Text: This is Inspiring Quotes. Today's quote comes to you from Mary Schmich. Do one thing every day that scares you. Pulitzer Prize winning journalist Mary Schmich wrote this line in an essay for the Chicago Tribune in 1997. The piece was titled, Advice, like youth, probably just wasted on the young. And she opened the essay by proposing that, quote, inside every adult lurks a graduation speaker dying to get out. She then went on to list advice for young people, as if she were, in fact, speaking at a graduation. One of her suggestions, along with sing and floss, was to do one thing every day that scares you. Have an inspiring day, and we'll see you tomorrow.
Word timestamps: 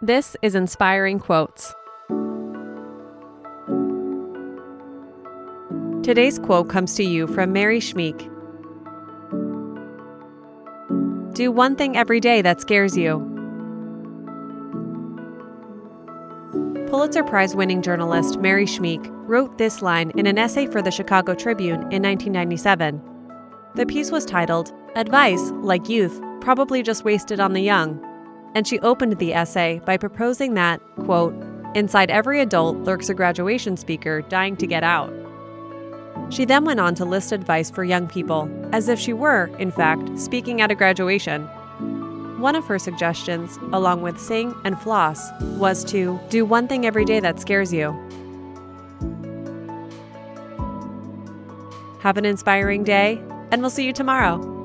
This 0.00 0.36
is 0.42 0.54
Inspiring 0.54 1.18
Quotes. 1.18 1.74
Today's 6.04 6.38
quote 6.38 6.68
comes 6.68 6.94
to 6.94 7.02
you 7.02 7.26
from 7.26 7.52
Mary 7.52 7.80
Schmich. 7.80 8.22
Do 11.34 11.50
one 11.50 11.74
thing 11.74 11.96
every 11.96 12.20
day 12.20 12.42
that 12.42 12.60
scares 12.60 12.96
you. 12.96 13.18
Pulitzer 16.88 17.24
Prize 17.24 17.56
winning 17.56 17.82
journalist 17.82 18.38
Mary 18.38 18.66
Schmich 18.66 19.04
wrote 19.28 19.58
this 19.58 19.82
line 19.82 20.12
in 20.12 20.28
an 20.28 20.38
essay 20.38 20.68
for 20.68 20.80
the 20.80 20.92
Chicago 20.92 21.34
Tribune 21.34 21.80
in 21.90 22.04
1997. 22.04 23.02
The 23.74 23.84
piece 23.84 24.12
was 24.12 24.24
titled, 24.24 24.72
Advice, 24.94 25.50
like 25.56 25.88
youth, 25.88 26.20
probably 26.40 26.84
just 26.84 27.02
wasted 27.02 27.40
on 27.40 27.52
the 27.52 27.62
young. 27.62 28.07
And 28.58 28.66
she 28.66 28.80
opened 28.80 29.16
the 29.20 29.34
essay 29.34 29.80
by 29.84 29.96
proposing 29.96 30.54
that, 30.54 30.80
quote, 31.04 31.32
inside 31.76 32.10
every 32.10 32.40
adult 32.40 32.76
lurks 32.78 33.08
a 33.08 33.14
graduation 33.14 33.76
speaker 33.76 34.22
dying 34.22 34.56
to 34.56 34.66
get 34.66 34.82
out. 34.82 35.12
She 36.30 36.44
then 36.44 36.64
went 36.64 36.80
on 36.80 36.96
to 36.96 37.04
list 37.04 37.30
advice 37.30 37.70
for 37.70 37.84
young 37.84 38.08
people, 38.08 38.50
as 38.72 38.88
if 38.88 38.98
she 38.98 39.12
were, 39.12 39.48
in 39.60 39.70
fact, 39.70 40.18
speaking 40.18 40.60
at 40.60 40.72
a 40.72 40.74
graduation. 40.74 41.44
One 42.40 42.56
of 42.56 42.64
her 42.64 42.80
suggestions, 42.80 43.56
along 43.72 44.02
with 44.02 44.18
sing 44.18 44.52
and 44.64 44.76
floss, 44.76 45.30
was 45.56 45.84
to 45.92 46.18
do 46.28 46.44
one 46.44 46.66
thing 46.66 46.84
every 46.84 47.04
day 47.04 47.20
that 47.20 47.38
scares 47.38 47.72
you. 47.72 47.92
Have 52.00 52.16
an 52.16 52.24
inspiring 52.24 52.82
day, 52.82 53.22
and 53.52 53.60
we'll 53.60 53.70
see 53.70 53.86
you 53.86 53.92
tomorrow. 53.92 54.57